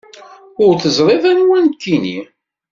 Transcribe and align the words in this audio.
Ur 0.65 0.73
teẓriḍ 0.81 1.23
anwa 1.31 1.57
nekkini. 1.65 2.19